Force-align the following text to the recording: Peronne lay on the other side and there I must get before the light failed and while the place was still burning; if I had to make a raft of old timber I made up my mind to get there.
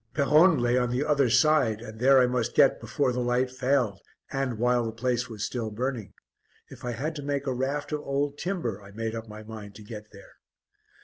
Peronne 0.15 0.57
lay 0.59 0.79
on 0.79 0.89
the 0.89 1.05
other 1.05 1.29
side 1.29 1.79
and 1.79 1.99
there 1.99 2.19
I 2.19 2.25
must 2.25 2.55
get 2.55 2.79
before 2.81 3.11
the 3.11 3.19
light 3.19 3.51
failed 3.51 3.99
and 4.31 4.57
while 4.57 4.83
the 4.87 4.91
place 4.91 5.29
was 5.29 5.43
still 5.43 5.69
burning; 5.69 6.15
if 6.69 6.83
I 6.83 6.93
had 6.93 7.13
to 7.17 7.21
make 7.21 7.45
a 7.45 7.53
raft 7.53 7.91
of 7.91 8.01
old 8.01 8.39
timber 8.39 8.81
I 8.81 8.89
made 8.89 9.13
up 9.13 9.27
my 9.29 9.43
mind 9.43 9.75
to 9.75 9.83
get 9.83 10.07
there. 10.11 10.37